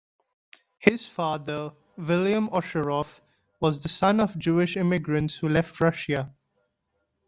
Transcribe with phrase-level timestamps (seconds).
[0.79, 3.19] His father, William Osheroff,
[3.59, 6.33] was the son of Jewish immigrants who left Russia.